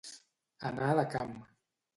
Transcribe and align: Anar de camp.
Anar 0.69 0.89
de 1.01 1.05
camp. 1.13 1.39